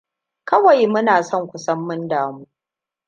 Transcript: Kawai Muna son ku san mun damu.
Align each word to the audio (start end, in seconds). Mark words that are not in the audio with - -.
Kawai 0.47 0.83
Muna 0.93 1.23
son 1.23 1.43
ku 1.49 1.57
san 1.65 1.79
mun 1.87 2.07
damu. 2.09 2.45